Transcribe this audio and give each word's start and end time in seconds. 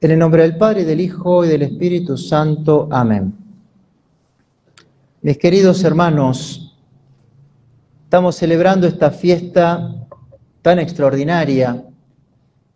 En 0.00 0.12
el 0.12 0.18
nombre 0.20 0.42
del 0.42 0.56
Padre, 0.56 0.84
del 0.84 1.00
Hijo 1.00 1.44
y 1.44 1.48
del 1.48 1.62
Espíritu 1.62 2.16
Santo. 2.16 2.86
Amén. 2.92 3.34
Mis 5.22 5.36
queridos 5.38 5.82
hermanos, 5.82 6.76
estamos 8.04 8.36
celebrando 8.36 8.86
esta 8.86 9.10
fiesta 9.10 9.92
tan 10.62 10.78
extraordinaria, 10.78 11.84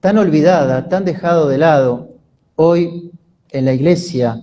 tan 0.00 0.18
olvidada, 0.18 0.88
tan 0.88 1.04
dejado 1.04 1.46
de 1.46 1.58
lado 1.58 2.08
hoy 2.56 3.12
en 3.50 3.66
la 3.66 3.72
iglesia, 3.72 4.42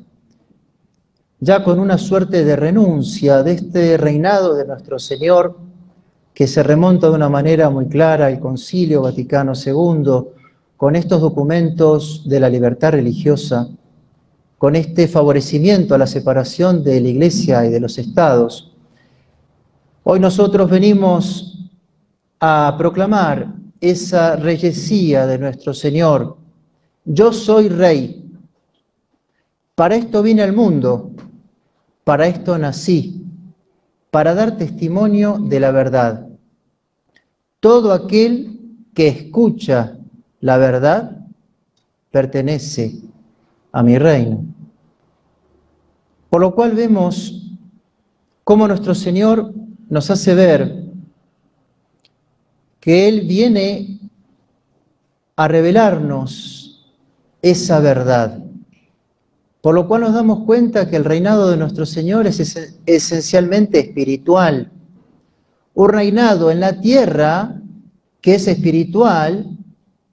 ya 1.42 1.62
con 1.66 1.82
una 1.82 1.98
suerte 1.98 2.46
de 2.46 2.56
renuncia 2.56 3.44
de 3.44 3.52
este 3.52 3.98
reinado 3.98 4.56
de 4.56 4.66
nuestro 4.66 5.00
Señor, 5.00 5.60
que 6.34 6.48
se 6.48 6.64
remonta 6.64 7.10
de 7.10 7.16
una 7.16 7.28
manera 7.28 7.70
muy 7.70 7.90
clara 7.90 8.28
al 8.28 8.40
Concilio 8.40 9.02
Vaticano 9.02 9.52
II, 9.54 10.39
con 10.80 10.96
estos 10.96 11.20
documentos 11.20 12.24
de 12.26 12.40
la 12.40 12.48
libertad 12.48 12.94
religiosa, 12.94 13.68
con 14.58 14.78
este 14.78 15.10
favorecimiento 15.10 15.94
a 15.94 15.98
la 15.98 16.08
separación 16.08 16.86
de 16.86 17.02
la 17.02 17.10
Iglesia 17.10 17.66
y 17.66 17.70
de 17.70 17.82
los 17.82 17.98
estados, 17.98 18.72
hoy 20.04 20.22
nosotros 20.22 20.70
venimos 20.70 21.70
a 22.40 22.76
proclamar 22.78 23.56
esa 23.82 24.38
reyesía 24.38 25.28
de 25.28 25.38
nuestro 25.38 25.74
Señor. 25.74 26.38
Yo 27.04 27.34
soy 27.34 27.68
rey. 27.68 28.32
Para 29.76 29.98
esto 29.98 30.24
vine 30.24 30.44
al 30.44 30.54
mundo, 30.54 31.12
para 32.06 32.26
esto 32.26 32.58
nací, 32.58 33.26
para 34.12 34.34
dar 34.34 34.58
testimonio 34.58 35.40
de 35.42 35.60
la 35.60 35.72
verdad. 35.72 36.30
Todo 37.60 37.92
aquel 37.92 38.78
que 38.94 39.10
escucha 39.10 39.99
la 40.42 40.58
verdad 40.58 41.18
pertenece 42.12 43.02
a 43.72 43.84
mi 43.84 43.98
reino. 43.98 44.46
Por 46.30 46.42
lo 46.42 46.54
cual 46.56 46.74
vemos 46.74 47.54
cómo 48.44 48.68
nuestro 48.68 48.96
Señor 48.96 49.54
nos 49.90 50.10
hace 50.10 50.36
ver 50.36 50.86
que 52.80 53.08
Él 53.08 53.22
viene 53.22 54.00
a 55.36 55.48
revelarnos 55.48 56.94
esa 57.42 57.80
verdad. 57.80 58.44
Por 59.62 59.76
lo 59.76 59.88
cual 59.88 60.02
nos 60.02 60.14
damos 60.14 60.46
cuenta 60.46 60.90
que 60.90 60.96
el 60.96 61.06
reinado 61.06 61.50
de 61.50 61.58
nuestro 61.58 61.86
Señor 61.86 62.28
es 62.28 62.40
esencialmente 62.86 63.80
espiritual. 63.80 64.72
Un 65.74 65.90
reinado 65.90 66.52
en 66.52 66.60
la 66.60 66.80
tierra 66.80 67.60
que 68.22 68.36
es 68.36 68.48
espiritual 68.48 69.59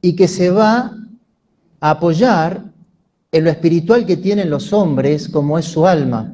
y 0.01 0.15
que 0.15 0.29
se 0.29 0.51
va 0.51 0.93
a 1.81 1.91
apoyar 1.91 2.65
en 3.33 3.45
lo 3.45 3.51
espiritual 3.51 4.07
que 4.07 4.17
tienen 4.17 4.51
los 4.51 4.73
hombres, 4.73 5.29
como 5.29 5.59
es 5.59 5.67
su 5.67 5.87
alma. 5.87 6.33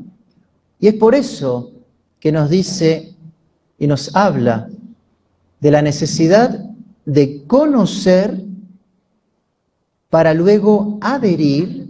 Y 0.78 0.88
es 0.88 0.94
por 0.94 1.14
eso 1.14 1.72
que 2.20 2.32
nos 2.32 2.50
dice 2.50 3.14
y 3.78 3.86
nos 3.86 4.14
habla 4.14 4.68
de 5.60 5.70
la 5.70 5.82
necesidad 5.82 6.64
de 7.04 7.44
conocer 7.46 8.40
para 10.10 10.34
luego 10.34 10.98
adherir 11.00 11.88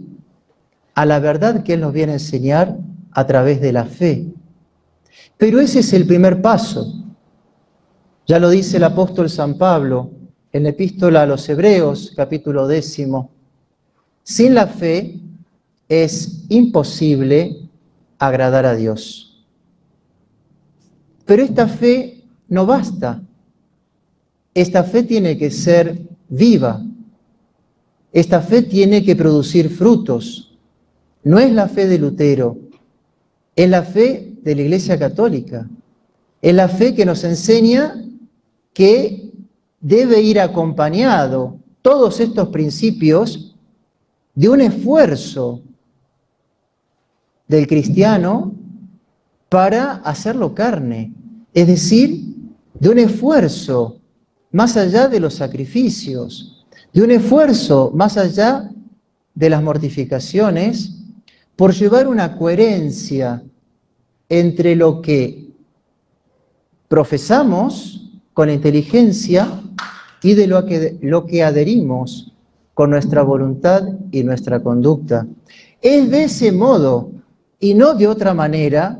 a 0.95 1.05
la 1.05 1.19
verdad 1.19 1.63
que 1.63 1.73
Él 1.73 1.81
nos 1.81 1.93
viene 1.93 2.13
a 2.13 2.15
enseñar 2.15 2.77
a 3.11 3.27
través 3.27 3.61
de 3.61 3.73
la 3.73 3.85
fe. 3.85 4.25
Pero 5.37 5.59
ese 5.59 5.79
es 5.79 5.93
el 5.93 6.07
primer 6.07 6.41
paso. 6.41 7.03
Ya 8.25 8.39
lo 8.39 8.49
dice 8.49 8.77
el 8.77 8.85
apóstol 8.85 9.29
San 9.29 9.57
Pablo 9.57 10.11
en 10.53 10.63
la 10.63 10.69
epístola 10.69 11.23
a 11.23 11.25
los 11.25 11.49
Hebreos, 11.49 12.13
capítulo 12.15 12.67
décimo, 12.67 13.31
sin 14.23 14.53
la 14.53 14.67
fe 14.67 15.19
es 15.89 16.43
imposible 16.47 17.69
agradar 18.19 18.67
a 18.67 18.75
Dios. 18.75 19.43
Pero 21.25 21.43
esta 21.43 21.67
fe 21.67 22.23
no 22.47 22.67
basta. 22.67 23.21
Esta 24.53 24.83
fe 24.83 25.03
tiene 25.03 25.37
que 25.37 25.49
ser 25.49 25.99
viva. 26.29 26.81
Esta 28.11 28.39
fe 28.41 28.61
tiene 28.61 29.03
que 29.03 29.15
producir 29.15 29.69
frutos. 29.69 30.55
No 31.23 31.39
es 31.39 31.51
la 31.51 31.67
fe 31.67 31.87
de 31.87 31.97
Lutero, 31.97 32.57
es 33.55 33.69
la 33.69 33.81
fe 33.81 34.33
de 34.43 34.55
la 34.55 34.61
Iglesia 34.61 34.99
Católica. 34.99 35.67
Es 36.41 36.53
la 36.53 36.67
fe 36.67 36.93
que 36.93 37.05
nos 37.05 37.23
enseña 37.23 38.03
que 38.73 39.22
debe 39.83 40.21
ir 40.21 40.39
acompañado 40.39 41.59
todos 41.81 42.21
estos 42.21 42.47
principios 42.47 43.53
de 44.33 44.49
un 44.49 44.61
esfuerzo 44.61 45.61
del 47.47 47.67
cristiano 47.67 48.55
para 49.49 49.95
hacerlo 49.95 50.55
carne, 50.55 51.13
es 51.53 51.67
decir, 51.67 52.23
de 52.79 52.89
un 52.89 52.97
esfuerzo 52.97 53.99
más 54.51 54.77
allá 54.77 55.09
de 55.09 55.19
los 55.19 55.35
sacrificios, 55.35 56.65
de 56.93 57.03
un 57.03 57.11
esfuerzo 57.11 57.91
más 57.93 58.17
allá 58.17 58.71
de 59.35 59.49
las 59.49 59.61
mortificaciones, 59.61 60.95
por 61.57 61.73
llevar 61.73 62.07
una 62.07 62.37
coherencia 62.37 63.43
entre 64.29 64.75
lo 64.75 65.01
que 65.01 65.49
profesamos 66.87 68.09
con 68.33 68.49
inteligencia 68.49 69.62
y 70.23 70.33
de 70.33 70.47
lo 70.47 70.65
que, 70.65 70.97
lo 71.01 71.25
que 71.25 71.43
adherimos 71.43 72.33
con 72.73 72.89
nuestra 72.89 73.21
voluntad 73.21 73.83
y 74.11 74.23
nuestra 74.23 74.61
conducta. 74.61 75.27
Es 75.81 76.09
de 76.09 76.23
ese 76.23 76.51
modo 76.51 77.11
y 77.59 77.73
no 77.73 77.93
de 77.93 78.07
otra 78.07 78.33
manera 78.33 78.99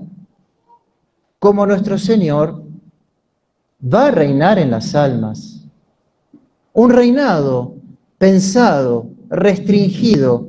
como 1.39 1.65
nuestro 1.65 1.97
Señor 1.97 2.61
va 3.83 4.07
a 4.07 4.11
reinar 4.11 4.59
en 4.59 4.71
las 4.71 4.95
almas. 4.95 5.65
Un 6.73 6.89
reinado 6.91 7.75
pensado, 8.17 9.07
restringido 9.29 10.47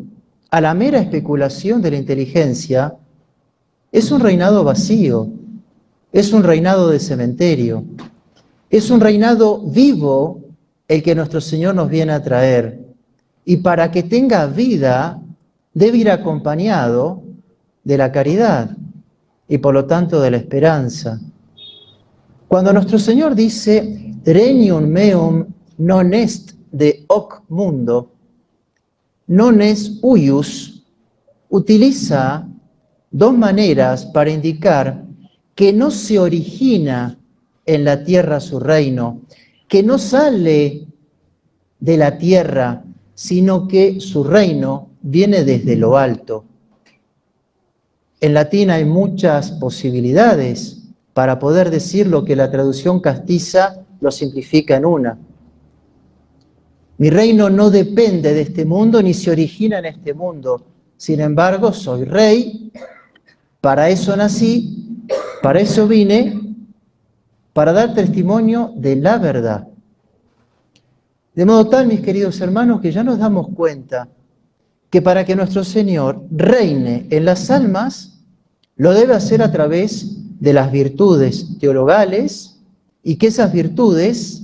a 0.51 0.61
la 0.61 0.75
mera 0.75 0.99
especulación 0.99 1.83
de 1.83 1.91
la 1.93 1.97
inteligencia, 1.97 2.97
es 3.91 4.11
un 4.11 4.21
reinado 4.21 4.65
vacío, 4.65 5.29
es 6.13 6.33
un 6.33 6.45
reinado 6.45 6.91
de 6.91 7.01
cementerio, 7.01 7.85
es 8.71 8.91
un 8.91 9.01
reinado 9.01 9.61
vivo 9.61 10.44
el 10.89 11.03
que 11.03 11.15
nuestro 11.15 11.41
Señor 11.41 11.75
nos 11.75 11.89
viene 11.89 12.13
a 12.13 12.23
traer. 12.23 12.81
Y 13.45 13.59
para 13.59 13.91
que 13.91 14.03
tenga 14.03 14.47
vida, 14.47 15.21
debe 15.73 15.99
ir 15.99 16.11
acompañado 16.11 17.23
de 17.83 17.99
la 17.99 18.11
caridad 18.13 18.77
y 19.49 19.59
por 19.59 19.75
lo 19.75 19.85
tanto 19.85 20.21
de 20.21 20.31
la 20.31 20.37
esperanza. 20.39 21.21
Cuando 22.49 22.73
nuestro 22.73 22.99
Señor 22.99 23.35
dice, 23.35 24.15
Regnum 24.25 24.87
meum 24.87 25.47
non 25.79 26.15
est 26.15 26.55
de 26.73 27.05
hoc 27.09 27.43
mundo, 27.49 28.11
non 29.27 29.61
es 29.61 29.99
huius, 30.01 30.83
utiliza 31.51 32.47
dos 33.11 33.37
maneras 33.37 34.07
para 34.07 34.31
indicar 34.31 35.05
que 35.55 35.73
no 35.73 35.91
se 35.91 36.19
origina 36.19 37.19
en 37.67 37.85
la 37.85 38.03
tierra 38.03 38.41
su 38.41 38.59
reino, 38.59 39.21
que 39.69 39.83
no 39.83 39.99
sale 39.99 40.87
de 41.81 41.97
la 41.97 42.19
tierra, 42.19 42.85
sino 43.15 43.69
que 43.69 44.01
su 44.01 44.25
reino 44.25 44.91
viene 45.03 45.45
desde 45.45 45.77
lo 45.77 45.97
alto. 45.97 46.45
En 48.21 48.35
latín 48.35 48.71
hay 48.71 48.85
muchas 48.85 49.53
posibilidades 49.53 50.83
para 51.13 51.39
poder 51.39 51.71
decir 51.71 52.07
lo 52.07 52.25
que 52.25 52.37
la 52.37 52.51
traducción 52.51 53.01
castiza 53.01 53.85
lo 54.01 54.11
simplifica 54.11 54.77
en 54.77 54.85
una. 54.85 55.19
Mi 56.99 57.11
reino 57.11 57.51
no 57.51 57.71
depende 57.71 58.33
de 58.35 58.43
este 58.43 58.65
mundo 58.65 59.03
ni 59.03 59.15
se 59.15 59.31
origina 59.31 59.79
en 59.79 59.87
este 59.87 60.15
mundo. 60.15 60.65
Sin 60.97 61.21
embargo, 61.21 61.73
soy 61.73 62.05
rey, 62.05 62.73
para 63.61 63.91
eso 63.91 64.17
nací, 64.17 65.05
para 65.43 65.61
eso 65.61 65.87
vine 65.89 66.44
para 67.55 67.73
dar 67.73 67.95
testimonio 67.95 68.73
de 68.77 68.97
la 68.97 69.17
verdad. 69.17 69.69
De 71.35 71.47
modo 71.47 71.69
tal, 71.69 71.87
mis 71.87 72.01
queridos 72.01 72.41
hermanos, 72.41 72.81
que 72.81 72.93
ya 72.93 73.03
nos 73.03 73.19
damos 73.19 73.49
cuenta 73.55 74.09
que 74.91 75.01
para 75.01 75.25
que 75.25 75.35
nuestro 75.35 75.65
Señor 75.65 76.23
reine 76.31 77.07
en 77.11 77.25
las 77.25 77.51
almas, 77.51 78.21
lo 78.77 78.93
debe 78.93 79.15
hacer 79.15 79.41
a 79.41 79.51
través 79.51 80.19
de 80.41 80.53
las 80.53 80.71
virtudes 80.71 81.59
teologales 81.59 82.61
y 83.03 83.17
que 83.17 83.29
esas 83.29 83.53
virtudes 83.53 84.43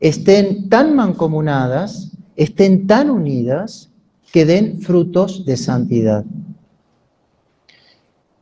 estén 0.00 0.68
tan 0.68 0.96
mancomunadas, 0.96 2.12
estén 2.34 2.86
tan 2.86 3.10
unidas, 3.10 3.90
que 4.32 4.44
den 4.44 4.80
frutos 4.80 5.44
de 5.46 5.56
santidad. 5.56 6.24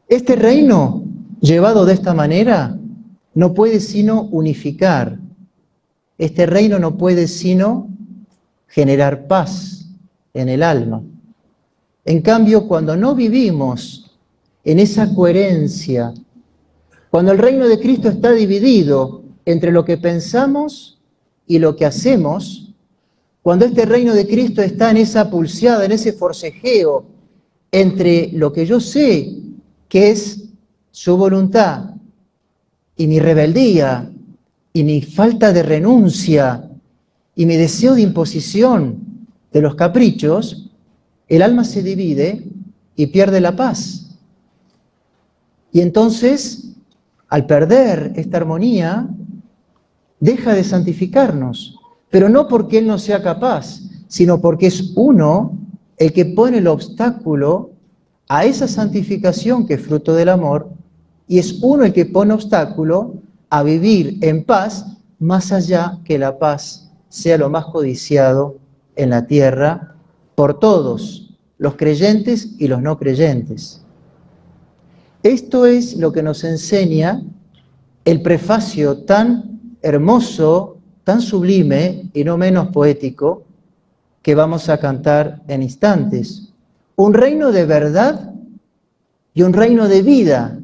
Este 0.09 0.37
reino, 0.37 1.05
llevado 1.41 1.85
de 1.85 1.94
esta 1.94 2.15
manera, 2.15 2.76
no 3.35 3.53
puede 3.53 3.81
sino 3.81 4.23
unificar. 4.23 5.19
Este 6.19 6.47
reino 6.47 6.79
no 6.79 6.97
puede 6.97 7.27
sino 7.27 7.89
generar 8.69 9.27
paz. 9.27 9.81
en 10.37 10.49
el 10.49 10.65
alma. 10.65 11.01
En 12.05 12.21
cambio, 12.21 12.67
cuando 12.67 12.97
no 12.97 13.15
vivimos 13.15 14.11
en 14.65 14.81
esa 14.81 15.15
coherencia, 15.15 16.13
cuando 17.09 17.31
el 17.31 17.39
reino 17.39 17.69
de 17.69 17.79
Cristo 17.79 18.09
está 18.09 18.33
dividido 18.33 19.23
entre 19.45 19.71
lo 19.71 19.85
que 19.85 19.97
pensamos 19.97 21.01
y 21.47 21.61
lo 21.61 21.77
que 21.77 21.87
hacemos, 21.87 22.75
cuando 23.43 23.65
este 23.65 23.87
reino 23.87 24.13
de 24.13 24.27
Cristo 24.27 24.61
está 24.61 24.91
en 24.91 24.97
esa 24.97 25.31
pulseada, 25.31 25.85
en 25.85 25.93
ese 25.93 26.13
forcejeo 26.13 27.05
entre 27.71 28.33
lo 28.33 28.53
que 28.53 28.67
yo 28.67 28.81
sé 28.81 29.37
que 29.89 30.11
es 30.11 30.49
su 30.91 31.17
voluntad 31.17 31.94
y 32.96 33.06
mi 33.06 33.19
rebeldía 33.19 34.11
y 34.73 34.85
mi 34.85 35.02
falta 35.02 35.52
de 35.52 35.62
renuncia 35.62 36.69
y 37.37 37.46
mi 37.46 37.56
deseo 37.56 37.94
de 37.94 38.02
imposición 38.02 39.26
de 39.52 39.61
los 39.61 39.75
caprichos, 39.75 40.70
el 41.29 41.43
alma 41.43 41.64
se 41.64 41.82
divide 41.82 42.44
y 42.96 43.06
pierde 43.06 43.41
la 43.41 43.56
paz. 43.56 44.17
Y 45.73 45.81
entonces, 45.81 46.70
al 47.29 47.46
perder 47.46 48.12
esta 48.17 48.37
armonía, 48.37 49.08
deja 50.20 50.55
de 50.55 50.64
santificarnos, 50.64 51.79
pero 52.11 52.29
no 52.29 52.47
porque 52.47 52.79
Él 52.79 52.87
no 52.87 52.99
sea 52.99 53.23
capaz, 53.23 53.81
sino 54.08 54.40
porque 54.40 54.69
es 54.69 54.93
uno 54.94 55.58
el 55.97 56.12
que 56.12 56.25
pone 56.25 56.58
el 56.58 56.67
obstáculo 56.69 57.70
a 58.29 58.44
esa 58.44 58.69
santificación 58.69 59.67
que 59.67 59.75
es 59.75 59.82
fruto 59.82 60.14
del 60.14 60.29
amor, 60.29 60.70
y 61.26 61.38
es 61.38 61.59
uno 61.62 61.85
el 61.85 61.93
que 61.93 62.06
pone 62.06 62.35
obstáculo 62.35 63.15
a 63.50 63.62
vivir 63.62 64.19
en 64.21 64.44
paz 64.44 64.87
más 65.19 65.53
allá 65.53 65.99
que 66.05 66.19
la 66.19 66.38
paz 66.38 66.91
sea 67.09 67.38
lo 67.38 67.49
más 67.49 67.67
codiciado 67.67 68.59
en 68.97 69.11
la 69.11 69.26
tierra 69.26 69.94
por 70.35 70.59
todos, 70.59 71.35
los 71.59 71.76
creyentes 71.76 72.50
y 72.59 72.69
los 72.69 72.82
no 72.82 72.99
creyentes. 72.99 73.82
Esto 75.23 75.65
es 75.65 75.97
lo 75.97 76.12
que 76.12 76.23
nos 76.23 76.44
enseña 76.44 77.23
el 78.05 78.21
prefacio 78.21 78.99
tan 79.05 79.76
hermoso, 79.81 80.79
tan 81.05 81.21
sublime 81.21 82.11
y 82.12 82.25
no 82.25 82.37
menos 82.37 82.69
poético 82.69 83.44
que 84.23 84.35
vamos 84.35 84.69
a 84.69 84.79
cantar 84.79 85.43
en 85.49 85.62
instantes. 85.62 86.53
Un 86.97 87.15
reino 87.15 87.53
de 87.53 87.65
verdad 87.65 88.32
y 89.32 89.43
un 89.43 89.53
reino 89.53 89.88
de 89.88 90.03
vida, 90.03 90.59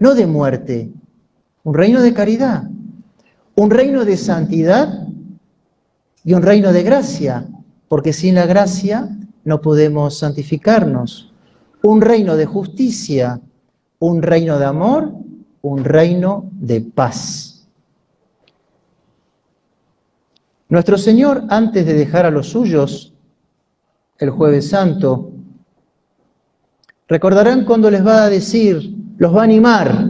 no 0.00 0.14
de 0.14 0.26
muerte, 0.26 0.90
un 1.62 1.74
reino 1.74 2.00
de 2.00 2.12
caridad, 2.12 2.64
un 3.54 3.70
reino 3.70 4.04
de 4.04 4.16
santidad 4.16 5.06
y 6.24 6.32
un 6.32 6.42
reino 6.42 6.72
de 6.72 6.82
gracia, 6.82 7.46
porque 7.86 8.12
sin 8.12 8.34
la 8.34 8.46
gracia 8.46 9.08
no 9.44 9.60
podemos 9.60 10.18
santificarnos. 10.18 11.32
Un 11.82 12.00
reino 12.00 12.36
de 12.36 12.46
justicia, 12.46 13.40
un 13.98 14.22
reino 14.22 14.58
de 14.58 14.64
amor, 14.64 15.12
un 15.62 15.84
reino 15.84 16.50
de 16.52 16.80
paz. 16.80 17.68
Nuestro 20.70 20.96
Señor, 20.96 21.44
antes 21.50 21.84
de 21.84 21.94
dejar 21.94 22.24
a 22.24 22.30
los 22.30 22.48
suyos 22.48 23.12
el 24.18 24.30
jueves 24.30 24.68
santo, 24.68 25.32
recordarán 27.08 27.64
cuando 27.64 27.90
les 27.90 28.06
va 28.06 28.24
a 28.24 28.30
decir, 28.30 28.99
los 29.20 29.36
va 29.36 29.42
a 29.42 29.44
animar, 29.44 30.06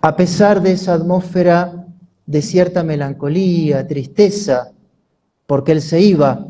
a 0.00 0.16
pesar 0.16 0.60
de 0.60 0.72
esa 0.72 0.94
atmósfera 0.94 1.86
de 2.26 2.42
cierta 2.42 2.82
melancolía, 2.82 3.86
tristeza, 3.86 4.72
porque 5.46 5.70
Él 5.70 5.80
se 5.80 6.00
iba 6.00 6.44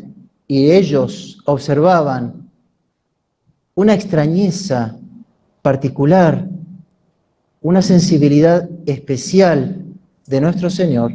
y 0.46 0.70
ellos 0.70 1.38
observaban 1.44 2.48
una 3.74 3.92
extrañeza 3.92 4.96
particular, 5.60 6.48
una 7.60 7.82
sensibilidad 7.82 8.66
especial 8.86 9.84
de 10.26 10.40
nuestro 10.40 10.70
Señor, 10.70 11.14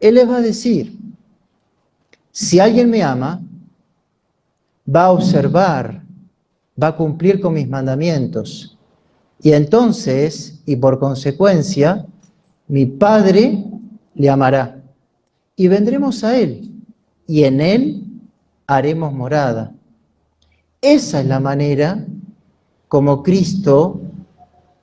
Él 0.00 0.14
les 0.14 0.26
va 0.26 0.38
a 0.38 0.40
decir, 0.40 0.96
si 2.32 2.58
alguien 2.58 2.88
me 2.88 3.02
ama, 3.02 3.42
va 4.88 5.04
a 5.04 5.12
observar, 5.12 6.02
va 6.82 6.86
a 6.88 6.96
cumplir 6.96 7.38
con 7.38 7.52
mis 7.52 7.68
mandamientos. 7.68 8.78
Y 9.42 9.52
entonces, 9.52 10.60
y 10.66 10.76
por 10.76 10.98
consecuencia, 10.98 12.06
mi 12.68 12.86
Padre 12.86 13.64
le 14.14 14.30
amará. 14.30 14.82
Y 15.56 15.68
vendremos 15.68 16.24
a 16.24 16.38
Él 16.38 16.70
y 17.30 17.44
en 17.44 17.60
él 17.60 18.04
haremos 18.66 19.12
morada. 19.12 19.72
Esa 20.80 21.20
es 21.20 21.26
la 21.26 21.38
manera 21.38 22.04
como 22.88 23.22
Cristo 23.22 24.00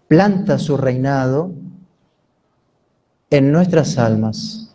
planta 0.07 0.57
su 0.57 0.77
reinado 0.77 1.51
en 3.29 3.51
nuestras 3.51 3.97
almas. 3.97 4.73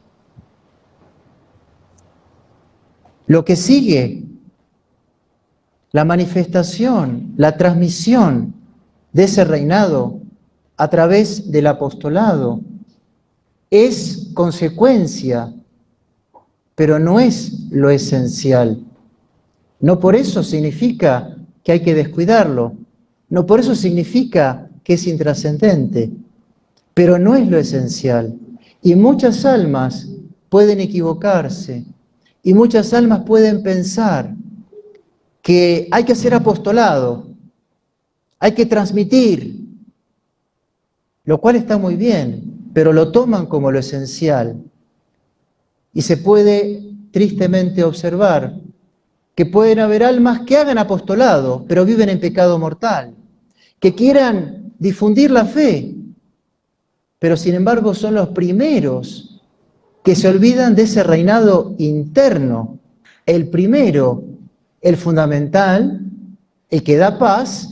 Lo 3.27 3.43
que 3.43 3.57
sigue, 3.57 4.23
la 5.93 6.05
manifestación, 6.05 7.33
la 7.39 7.57
transmisión 7.57 8.53
de 9.13 9.25
ese 9.25 9.45
reinado 9.45 10.21
a 10.77 10.89
través 10.89 11.51
del 11.51 11.67
apostolado, 11.67 12.61
es 13.71 14.31
consecuencia 14.35 15.53
pero 16.75 16.99
no 16.99 17.21
es 17.21 17.71
lo 17.71 17.91
esencial. 17.91 18.83
No 19.81 19.99
por 19.99 20.17
eso 20.17 20.43
significa 20.43 21.37
que 21.63 21.73
hay 21.73 21.81
que 21.81 21.95
descuidarlo, 21.95 22.75
no 23.29 23.47
por 23.47 23.61
eso 23.61 23.75
significa 23.75 24.69
que 24.85 24.95
es 24.95 25.07
intrascendente, 25.07 26.11
pero 26.95 27.19
no 27.19 27.37
es 27.37 27.49
lo 27.49 27.59
esencial. 27.59 28.37
Y 28.83 28.95
muchas 28.95 29.45
almas 29.45 30.09
pueden 30.49 30.81
equivocarse. 30.81 31.85
Y 32.43 32.55
muchas 32.55 32.93
almas 32.93 33.23
pueden 33.25 33.63
pensar 33.63 34.35
que 35.41 35.89
hay 35.93 36.05
que 36.05 36.13
hacer 36.13 36.35
apostolado, 36.35 37.29
hay 38.43 38.55
que 38.55 38.67
transmitir, 38.67 39.55
lo 41.25 41.41
cual 41.41 41.55
está 41.55 41.79
muy 41.79 41.95
bien, 41.95 42.71
pero 42.75 42.93
lo 42.93 43.13
toman 43.13 43.47
como 43.47 43.71
lo 43.71 43.79
esencial. 43.79 44.61
Y 45.95 46.03
se 46.03 46.17
puede 46.17 46.83
tristemente 47.13 47.85
observar 47.85 48.57
que 49.37 49.47
pueden 49.47 49.79
haber 49.79 50.03
almas 50.03 50.41
que 50.41 50.57
hagan 50.57 50.79
apostolado, 50.79 51.65
pero 51.69 51.85
viven 51.85 52.09
en 52.09 52.19
pecado 52.19 52.59
mortal, 52.59 53.15
que 53.79 53.95
quieran 53.95 54.73
difundir 54.77 55.31
la 55.31 55.45
fe, 55.45 55.95
pero 57.21 57.37
sin 57.37 57.55
embargo 57.55 57.95
son 57.95 58.15
los 58.15 58.31
primeros 58.31 59.41
que 60.03 60.17
se 60.17 60.27
olvidan 60.27 60.75
de 60.75 60.83
ese 60.83 61.05
reinado 61.05 61.77
interno, 61.79 62.81
el 63.25 63.47
primero, 63.51 64.25
el 64.81 64.97
fundamental, 64.97 66.01
el 66.71 66.83
que 66.83 66.97
da 66.97 67.21
paz 67.21 67.72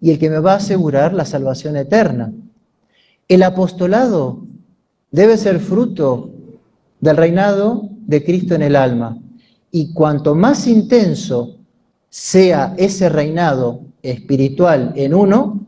y 0.00 0.10
el 0.10 0.18
que 0.18 0.30
me 0.30 0.38
va 0.38 0.52
a 0.52 0.56
asegurar 0.56 1.12
la 1.12 1.24
salvación 1.24 1.76
eterna. 1.76 2.32
El 3.26 3.42
apostolado 3.42 4.44
debe 5.10 5.36
ser 5.36 5.60
fruto 5.60 6.30
del 7.00 7.16
reinado 7.16 7.88
de 8.06 8.24
Cristo 8.24 8.54
en 8.54 8.62
el 8.62 8.76
alma. 8.76 9.18
Y 9.70 9.92
cuanto 9.92 10.34
más 10.34 10.66
intenso 10.66 11.56
sea 12.08 12.74
ese 12.78 13.08
reinado 13.08 13.82
espiritual 14.02 14.92
en 14.96 15.14
uno, 15.14 15.66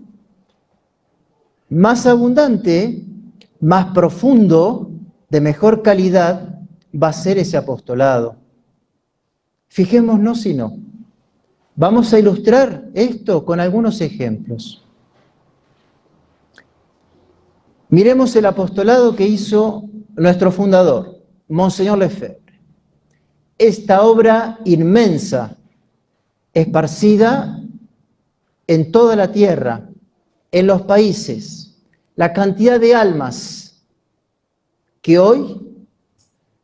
más 1.69 2.07
abundante, 2.07 3.05
más 3.61 3.93
profundo, 3.93 4.91
de 5.29 5.41
mejor 5.41 5.83
calidad 5.83 6.59
va 6.93 7.09
a 7.09 7.13
ser 7.13 7.39
ese 7.39 7.57
apostolado. 7.57 8.37
Fijémonos 9.69 10.41
si 10.41 10.55
no. 10.55 10.77
Vamos 11.81 12.13
a 12.13 12.19
ilustrar 12.19 12.91
esto 12.93 13.43
con 13.43 13.59
algunos 13.59 14.03
ejemplos. 14.03 14.85
Miremos 17.89 18.37
el 18.37 18.45
apostolado 18.45 19.17
que 19.17 19.27
hizo 19.27 19.89
nuestro 20.15 20.53
fundador, 20.53 21.23
Monseñor 21.49 21.97
Lefebvre. 21.97 22.53
Esta 23.57 24.03
obra 24.03 24.59
inmensa, 24.67 25.57
esparcida 26.53 27.59
en 28.67 28.93
toda 28.93 29.17
la 29.17 29.33
tierra, 29.33 29.89
en 30.53 30.67
los 30.67 30.83
países, 30.83 31.79
la 32.15 32.35
cantidad 32.35 32.79
de 32.79 32.95
almas 32.95 33.83
que 35.01 35.19
hoy 35.19 35.67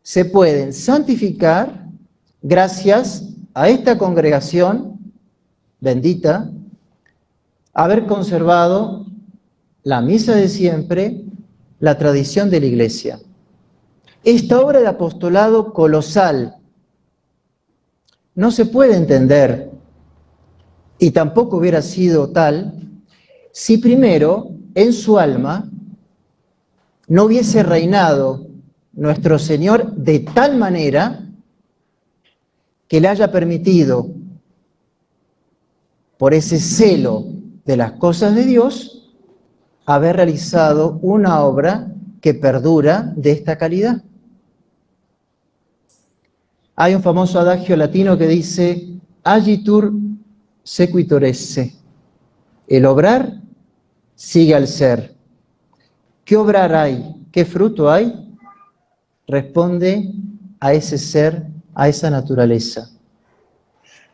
se 0.02 0.26
pueden 0.26 0.74
santificar 0.74 1.86
gracias 2.42 3.24
a 3.54 3.70
esta 3.70 3.96
congregación 3.96 4.95
bendita, 5.86 6.50
haber 7.72 8.06
conservado 8.06 9.06
la 9.84 10.00
misa 10.00 10.34
de 10.34 10.48
siempre, 10.48 11.22
la 11.78 11.96
tradición 11.96 12.50
de 12.50 12.60
la 12.60 12.66
iglesia. 12.66 13.20
Esta 14.24 14.60
obra 14.60 14.80
de 14.80 14.88
apostolado 14.88 15.72
colosal, 15.72 16.56
no 18.34 18.50
se 18.50 18.66
puede 18.66 18.96
entender 18.96 19.70
y 20.98 21.12
tampoco 21.12 21.58
hubiera 21.58 21.80
sido 21.82 22.30
tal 22.30 22.74
si 23.52 23.78
primero 23.78 24.48
en 24.74 24.92
su 24.92 25.18
alma 25.18 25.70
no 27.06 27.24
hubiese 27.24 27.62
reinado 27.62 28.46
nuestro 28.92 29.38
Señor 29.38 29.94
de 29.94 30.18
tal 30.18 30.56
manera 30.56 31.26
que 32.88 33.00
le 33.00 33.08
haya 33.08 33.30
permitido, 33.30 34.15
por 36.18 36.34
ese 36.34 36.58
celo 36.58 37.24
de 37.64 37.76
las 37.76 37.92
cosas 37.92 38.34
de 38.34 38.44
Dios, 38.44 39.12
haber 39.84 40.16
realizado 40.16 40.98
una 41.02 41.42
obra 41.42 41.92
que 42.20 42.34
perdura 42.34 43.12
de 43.16 43.32
esta 43.32 43.56
calidad. 43.58 44.02
Hay 46.74 46.94
un 46.94 47.02
famoso 47.02 47.38
adagio 47.38 47.76
latino 47.76 48.18
que 48.18 48.26
dice, 48.26 48.98
agitur 49.22 49.92
sequitur 50.62 51.24
esse. 51.24 51.74
El 52.66 52.84
obrar 52.86 53.40
sigue 54.14 54.54
al 54.54 54.66
ser. 54.66 55.14
¿Qué 56.24 56.36
obrar 56.36 56.74
hay? 56.74 57.14
¿Qué 57.30 57.44
fruto 57.44 57.90
hay? 57.90 58.12
Responde 59.28 60.12
a 60.58 60.72
ese 60.72 60.98
ser, 60.98 61.46
a 61.74 61.88
esa 61.88 62.10
naturaleza. 62.10 62.90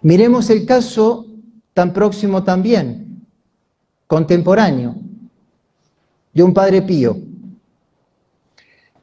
Miremos 0.03 0.51
el 0.51 0.67
caso 0.67 1.27
tan 1.75 1.93
próximo 1.93 2.43
también, 2.45 3.27
contemporáneo, 4.07 4.97
de 6.33 6.43
un 6.43 6.53
padre 6.53 6.83
pío. 6.83 7.17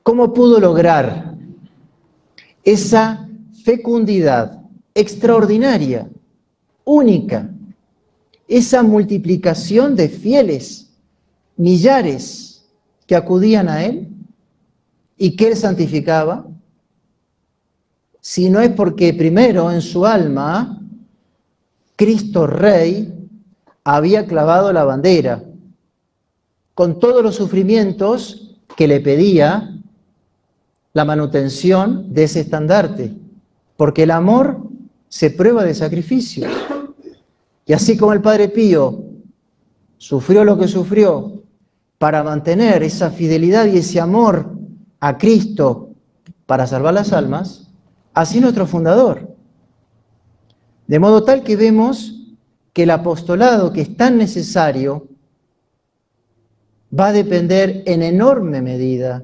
¿Cómo 0.04 0.34
pudo 0.34 0.60
lograr 0.60 1.36
esa 2.64 3.28
fecundidad 3.64 4.62
extraordinaria, 4.94 6.10
única, 6.84 7.50
esa 8.48 8.82
multiplicación 8.82 9.96
de 9.96 10.10
fieles, 10.10 10.90
millares 11.56 12.66
que 13.06 13.16
acudían 13.16 13.70
a 13.70 13.84
él 13.84 14.08
y 15.18 15.36
que 15.36 15.50
él 15.50 15.56
santificaba? 15.56 16.48
Si 18.22 18.50
no 18.50 18.60
es 18.60 18.72
porque 18.72 19.14
primero 19.14 19.72
en 19.72 19.82
su 19.82 20.06
alma 20.06 20.79
Cristo 22.00 22.48
Rey 22.48 23.14
había 23.84 24.26
clavado 24.26 24.72
la 24.72 24.86
bandera 24.86 25.44
con 26.74 26.98
todos 26.98 27.22
los 27.22 27.36
sufrimientos 27.36 28.56
que 28.78 28.88
le 28.88 29.02
pedía 29.02 29.78
la 30.94 31.04
manutención 31.04 32.14
de 32.14 32.24
ese 32.24 32.40
estandarte, 32.40 33.18
porque 33.76 34.04
el 34.04 34.12
amor 34.12 34.66
se 35.10 35.30
prueba 35.30 35.66
de 35.66 35.76
sacrificio. 35.76 36.48
Y 37.66 37.74
así 37.74 37.98
como 37.98 38.14
el 38.14 38.22
Padre 38.22 38.48
Pío 38.48 39.04
sufrió 39.98 40.46
lo 40.46 40.58
que 40.58 40.70
sufrió 40.70 41.44
para 41.98 42.24
mantener 42.24 42.82
esa 42.82 43.12
fidelidad 43.12 43.66
y 43.66 43.80
ese 43.80 44.00
amor 44.00 44.54
a 45.02 45.18
Cristo 45.18 45.90
para 46.46 46.66
salvar 46.66 46.94
las 46.94 47.12
almas, 47.12 47.68
así 48.14 48.40
nuestro 48.40 48.66
fundador, 48.68 49.36
de 50.90 50.98
modo 50.98 51.24
tal 51.24 51.44
que 51.44 51.56
vemos 51.56 52.16
que 52.74 52.82
el 52.82 52.90
apostolado 52.90 53.72
que 53.72 53.82
es 53.82 53.96
tan 53.96 54.18
necesario 54.18 55.08
va 56.92 57.10
a 57.10 57.12
depender 57.12 57.84
en 57.86 58.02
enorme 58.02 58.64
medida 58.64 59.24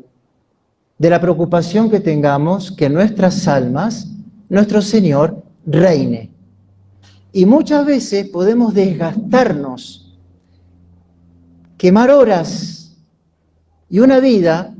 de 0.99 1.09
la 1.09 1.19
preocupación 1.19 1.89
que 1.89 1.99
tengamos 1.99 2.71
que 2.71 2.87
nuestras 2.87 3.47
almas, 3.47 4.07
nuestro 4.47 4.79
Señor, 4.79 5.41
reine. 5.65 6.29
Y 7.33 7.47
muchas 7.47 7.83
veces 7.83 8.29
podemos 8.29 8.75
desgastarnos, 8.75 10.15
quemar 11.79 12.11
horas 12.11 12.95
y 13.89 14.01
una 14.01 14.19
vida 14.19 14.71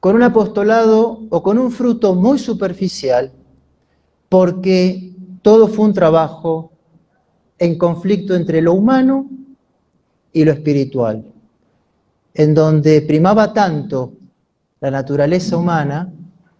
con 0.00 0.16
un 0.16 0.22
apostolado 0.22 1.26
o 1.28 1.42
con 1.42 1.58
un 1.58 1.70
fruto 1.70 2.14
muy 2.14 2.38
superficial, 2.38 3.30
porque 4.30 5.15
todo 5.46 5.68
fue 5.68 5.84
un 5.84 5.94
trabajo 5.94 6.72
en 7.56 7.78
conflicto 7.78 8.34
entre 8.34 8.60
lo 8.60 8.72
humano 8.72 9.30
y 10.32 10.44
lo 10.44 10.50
espiritual, 10.50 11.24
en 12.34 12.52
donde 12.52 13.00
primaba 13.02 13.52
tanto 13.52 14.14
la 14.80 14.90
naturaleza 14.90 15.56
humana, 15.56 16.12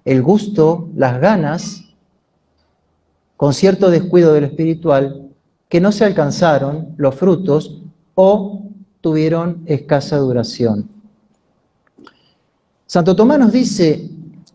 el 0.05 0.23
gusto, 0.23 0.89
las 0.95 1.21
ganas, 1.21 1.83
con 3.37 3.55
cierto 3.55 3.91
descuido 3.91 4.33
de 4.33 4.43
lo 4.43 4.47
espiritual, 4.47 5.31
que 5.69 5.81
no 5.81 5.91
se 5.91 6.05
alcanzaron 6.05 6.95
los 6.97 7.17
frutos 7.17 7.83
o 8.15 8.71
tuvieron 9.01 9.65
escasa 9.67 10.19
duración. 10.19 10.89
Santo 12.87 13.17
Tomás 13.17 13.41
nos 13.41 13.51
dice 13.51 14.09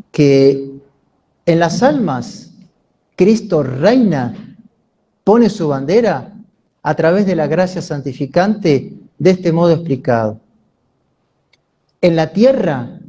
que 0.09 0.71
en 1.45 1.59
las 1.59 1.83
almas 1.83 2.50
Cristo 3.21 3.61
reina, 3.61 4.33
pone 5.23 5.51
su 5.51 5.67
bandera 5.67 6.33
a 6.81 6.95
través 6.95 7.27
de 7.27 7.35
la 7.35 7.45
gracia 7.45 7.79
santificante 7.79 8.93
de 9.19 9.29
este 9.29 9.51
modo 9.51 9.73
explicado. 9.73 10.39
En 12.01 12.15
la 12.15 12.33
tierra, 12.33 12.99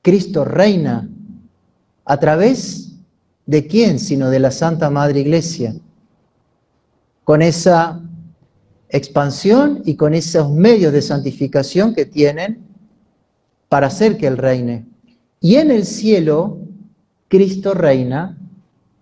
Cristo 0.00 0.46
reina 0.46 1.06
a 2.06 2.16
través 2.18 2.92
de 3.44 3.66
quién, 3.66 3.98
sino 3.98 4.30
de 4.30 4.38
la 4.38 4.50
Santa 4.50 4.88
Madre 4.88 5.20
Iglesia, 5.20 5.74
con 7.24 7.42
esa 7.42 8.00
expansión 8.88 9.82
y 9.84 9.96
con 9.96 10.14
esos 10.14 10.50
medios 10.50 10.94
de 10.94 11.02
santificación 11.02 11.94
que 11.94 12.06
tienen 12.06 12.64
para 13.68 13.88
hacer 13.88 14.16
que 14.16 14.28
Él 14.28 14.38
reine. 14.38 14.86
Y 15.42 15.56
en 15.56 15.70
el 15.70 15.84
cielo, 15.84 16.56
Cristo 17.28 17.74
reina 17.74 18.38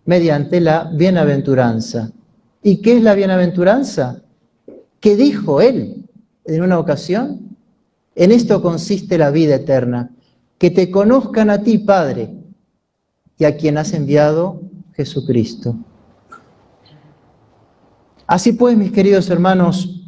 mediante 0.05 0.61
la 0.61 0.91
bienaventuranza. 0.93 2.13
¿Y 2.63 2.83
qué 2.83 2.97
es 2.97 3.03
la 3.03 3.15
bienaventuranza? 3.15 4.23
¿Qué 5.01 5.17
dijo 5.17 5.61
él 5.61 6.05
en 6.45 6.63
una 6.63 6.79
ocasión? 6.79 7.57
En 8.15 8.31
esto 8.31 8.63
consiste 8.63 9.19
la 9.19 9.31
vida 9.31 9.57
eterna, 9.57 10.11
que 10.59 10.71
te 10.71 10.91
conozcan 10.91 11.51
a 11.51 11.63
ti, 11.63 11.79
Padre, 11.79 12.31
y 13.39 13.45
a 13.45 13.57
quien 13.57 13.79
has 13.79 13.93
enviado 13.95 14.61
Jesucristo. 14.95 15.77
Así 18.27 18.53
pues, 18.53 18.77
mis 18.77 18.93
queridos 18.93 19.29
hermanos, 19.31 20.03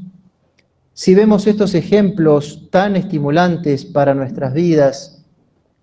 si 0.93 1.15
vemos 1.15 1.47
estos 1.47 1.75
ejemplos 1.75 2.69
tan 2.71 2.95
estimulantes 2.95 3.85
para 3.85 4.15
nuestras 4.15 4.55
vidas, 4.55 5.25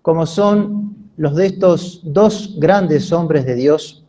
como 0.01 0.25
son 0.25 0.95
los 1.17 1.35
de 1.35 1.45
estos 1.47 2.01
dos 2.03 2.55
grandes 2.57 3.11
hombres 3.11 3.45
de 3.45 3.55
Dios, 3.55 4.01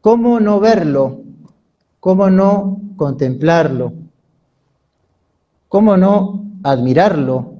¿Cómo 0.00 0.40
no 0.40 0.60
verlo? 0.60 1.22
¿Cómo 2.00 2.30
no 2.30 2.80
contemplarlo? 2.96 3.92
¿Cómo 5.68 5.96
no 5.96 6.46
admirarlo? 6.62 7.56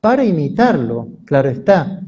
Para 0.00 0.24
imitarlo, 0.24 1.08
claro 1.24 1.50
está. 1.50 2.00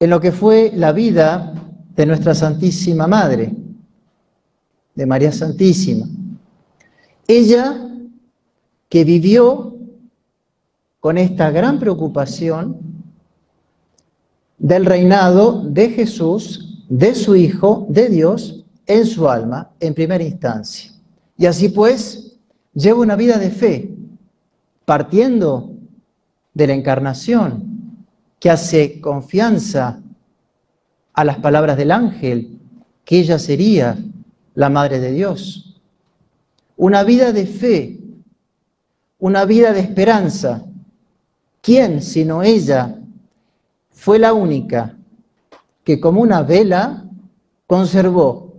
En 0.00 0.10
lo 0.10 0.20
que 0.20 0.32
fue 0.32 0.72
la 0.74 0.92
vida 0.92 1.54
de 1.94 2.06
nuestra 2.06 2.34
Santísima 2.34 3.06
Madre, 3.06 3.54
de 4.94 5.06
María 5.06 5.32
Santísima. 5.32 6.06
Ella 7.28 7.88
que 8.88 9.04
vivió 9.04 9.76
con 11.08 11.16
esta 11.16 11.50
gran 11.50 11.78
preocupación 11.78 12.76
del 14.58 14.84
reinado 14.84 15.62
de 15.64 15.88
Jesús 15.88 16.84
de 16.90 17.14
su 17.14 17.34
Hijo, 17.34 17.86
de 17.88 18.10
Dios, 18.10 18.66
en 18.86 19.06
su 19.06 19.26
alma, 19.26 19.70
en 19.80 19.94
primera 19.94 20.22
instancia. 20.22 20.92
Y 21.38 21.46
así 21.46 21.70
pues, 21.70 22.36
lleva 22.74 23.00
una 23.00 23.16
vida 23.16 23.38
de 23.38 23.48
fe, 23.48 23.90
partiendo 24.84 25.70
de 26.52 26.66
la 26.66 26.74
encarnación, 26.74 28.04
que 28.38 28.50
hace 28.50 29.00
confianza 29.00 30.02
a 31.14 31.24
las 31.24 31.38
palabras 31.38 31.78
del 31.78 31.90
ángel, 31.90 32.58
que 33.06 33.20
ella 33.20 33.38
sería 33.38 33.96
la 34.54 34.68
Madre 34.68 35.00
de 35.00 35.12
Dios. 35.12 35.80
Una 36.76 37.02
vida 37.02 37.32
de 37.32 37.46
fe, 37.46 37.98
una 39.18 39.46
vida 39.46 39.72
de 39.72 39.80
esperanza. 39.80 40.66
¿Quién, 41.60 42.02
sino 42.02 42.42
ella, 42.42 42.98
fue 43.90 44.18
la 44.18 44.32
única 44.32 44.96
que 45.84 46.00
como 46.00 46.20
una 46.20 46.42
vela 46.42 47.04
conservó 47.66 48.54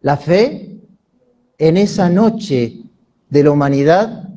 la 0.00 0.16
fe 0.16 0.78
en 1.58 1.76
esa 1.76 2.08
noche 2.08 2.80
de 3.28 3.44
la 3.44 3.50
humanidad, 3.50 4.28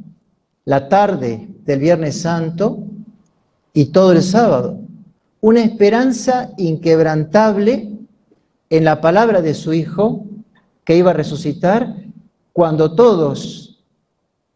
la 0.66 0.90
tarde 0.90 1.48
del 1.66 1.80
Viernes 1.80 2.22
Santo 2.22 2.80
y 3.74 3.86
todo 3.86 4.12
el 4.12 4.22
sábado, 4.22 4.80
una 5.42 5.62
esperanza 5.62 6.52
inquebrantable 6.58 7.92
en 8.70 8.84
la 8.84 9.02
palabra 9.02 9.42
de 9.42 9.54
su 9.54 9.74
Hijo 9.74 10.26
que 10.84 10.98
iba 10.98 11.12
a 11.12 11.14
resucitar 11.14 11.96
cuando 12.52 12.94
todos, 12.94 13.80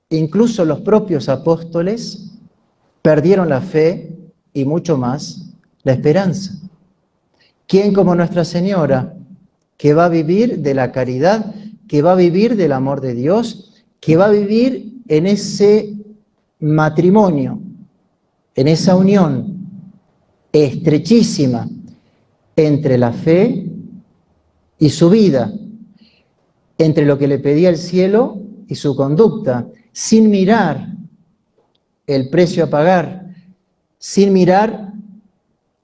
incluso 0.10 0.66
los 0.66 0.82
propios 0.82 1.30
apóstoles, 1.30 2.27
perdieron 3.08 3.48
la 3.48 3.62
fe 3.62 4.10
y 4.52 4.66
mucho 4.66 4.98
más 4.98 5.54
la 5.84 5.94
esperanza. 5.94 6.60
¿Quién 7.66 7.94
como 7.94 8.14
Nuestra 8.14 8.44
Señora, 8.44 9.14
que 9.78 9.94
va 9.94 10.08
a 10.08 10.10
vivir 10.10 10.60
de 10.60 10.74
la 10.74 10.92
caridad, 10.92 11.56
que 11.88 12.02
va 12.02 12.12
a 12.12 12.16
vivir 12.16 12.58
del 12.58 12.74
amor 12.74 13.00
de 13.00 13.14
Dios, 13.14 13.86
que 14.02 14.18
va 14.18 14.26
a 14.26 14.32
vivir 14.32 15.04
en 15.08 15.26
ese 15.26 15.94
matrimonio, 16.60 17.62
en 18.56 18.68
esa 18.68 18.98
unión 18.98 19.56
estrechísima 20.52 21.66
entre 22.58 22.98
la 22.98 23.14
fe 23.14 23.72
y 24.80 24.90
su 24.90 25.10
vida, 25.10 25.54
entre 26.78 27.06
lo 27.06 27.18
que 27.18 27.30
le 27.30 27.40
pedía 27.40 27.70
el 27.70 27.78
cielo 27.78 28.42
y 28.68 28.76
su 28.76 28.98
conducta, 28.98 29.66
sin 29.94 30.30
mirar 30.30 30.97
el 32.08 32.30
precio 32.30 32.64
a 32.64 32.70
pagar, 32.70 33.36
sin 34.00 34.32
mirar 34.32 34.94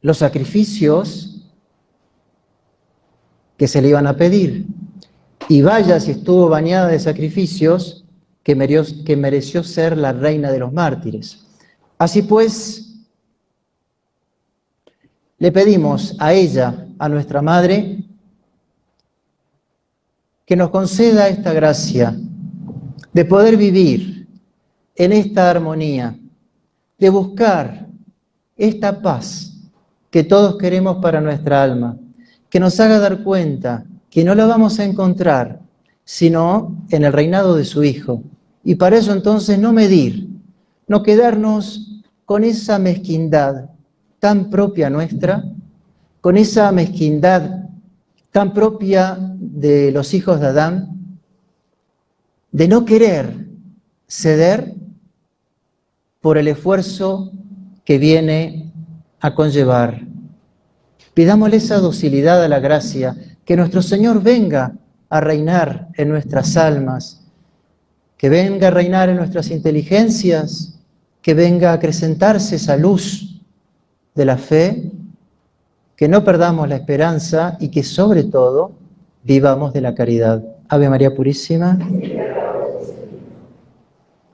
los 0.02 0.18
sacrificios 0.20 1.42
que 3.58 3.68
se 3.68 3.82
le 3.82 3.90
iban 3.90 4.08
a 4.08 4.16
pedir. 4.16 4.66
Y 5.50 5.62
vaya 5.62 6.00
si 6.00 6.12
estuvo 6.12 6.48
bañada 6.48 6.88
de 6.88 7.00
sacrificios 7.00 8.06
que 8.44 8.56
mereció, 8.56 9.04
que 9.04 9.18
mereció 9.18 9.64
ser 9.64 9.98
la 9.98 10.14
reina 10.14 10.52
de 10.52 10.60
los 10.60 10.72
mártires. 10.72 11.46
Así 11.98 12.22
pues, 12.22 12.96
le 15.38 15.52
pedimos 15.52 16.16
a 16.20 16.34
ella, 16.34 16.88
a 16.98 17.10
nuestra 17.10 17.42
Madre, 17.42 18.04
que 20.46 20.56
nos 20.56 20.70
conceda 20.70 21.28
esta 21.28 21.54
gracia 21.54 22.16
de 23.14 23.26
poder 23.26 23.58
vivir 23.58 24.13
en 24.96 25.12
esta 25.12 25.50
armonía, 25.50 26.18
de 26.98 27.10
buscar 27.10 27.88
esta 28.56 29.02
paz 29.02 29.54
que 30.10 30.24
todos 30.24 30.58
queremos 30.58 30.98
para 30.98 31.20
nuestra 31.20 31.64
alma, 31.64 31.98
que 32.50 32.60
nos 32.60 32.80
haga 32.80 33.00
dar 33.00 33.24
cuenta 33.24 33.86
que 34.10 34.24
no 34.24 34.36
la 34.36 34.46
vamos 34.46 34.80
a 34.80 34.86
encontrar 34.86 35.64
sino 36.06 36.86
en 36.90 37.04
el 37.04 37.14
reinado 37.14 37.56
de 37.56 37.66
su 37.66 37.84
Hijo. 37.84 38.24
Y 38.64 38.76
para 38.76 38.98
eso 38.98 39.14
entonces 39.14 39.60
no 39.60 39.74
medir, 39.74 40.28
no 40.88 41.04
quedarnos 41.04 42.02
con 42.26 42.44
esa 42.44 42.80
mezquindad 42.80 43.70
tan 44.20 44.50
propia 44.50 44.90
nuestra, 44.90 45.44
con 46.22 46.38
esa 46.38 46.72
mezquindad 46.72 47.64
tan 48.32 48.54
propia 48.54 49.18
de 49.38 49.92
los 49.92 50.14
hijos 50.14 50.40
de 50.40 50.48
Adán, 50.48 51.18
de 52.52 52.68
no 52.68 52.86
querer 52.86 53.48
ceder 54.08 54.73
por 56.24 56.38
el 56.38 56.48
esfuerzo 56.48 57.34
que 57.84 57.98
viene 57.98 58.72
a 59.20 59.36
conllevar. 59.36 60.08
Pidámosle 61.14 61.58
esa 61.58 61.80
docilidad 61.80 62.42
a 62.42 62.48
la 62.48 62.62
gracia, 62.62 63.18
que 63.44 63.58
nuestro 63.58 63.82
Señor 63.82 64.24
venga 64.24 64.74
a 65.10 65.20
reinar 65.20 65.90
en 65.98 66.08
nuestras 66.08 66.56
almas, 66.56 67.26
que 68.16 68.30
venga 68.30 68.70
a 68.70 68.72
reinar 68.72 69.10
en 69.10 69.18
nuestras 69.18 69.52
inteligencias, 69.52 70.80
que 71.22 71.34
venga 71.34 71.72
a 71.72 71.74
acrecentarse 71.74 72.56
esa 72.56 72.78
luz 72.78 73.42
de 74.16 74.24
la 74.24 74.38
fe, 74.38 74.92
que 75.98 76.08
no 76.08 76.24
perdamos 76.24 76.70
la 76.70 76.78
esperanza 76.78 77.58
y 77.60 77.68
que 77.68 77.84
sobre 77.84 78.24
todo 78.24 78.72
vivamos 79.24 79.74
de 79.74 79.82
la 79.82 79.94
caridad. 79.94 80.42
Ave 80.70 80.90
María 80.90 81.14
Purísima. 81.14 81.78